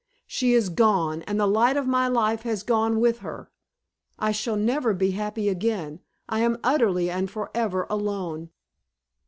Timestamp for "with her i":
2.99-4.31